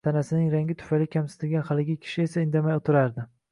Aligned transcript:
Tanasining 0.07 0.45
rangi 0.53 0.75
tufayli 0.79 1.07
kamsitilgan 1.17 1.67
haligi 1.69 1.99
kishi 2.07 2.25
esa 2.27 2.47
indamay 2.49 2.77
oʻtirardi. 2.81 3.31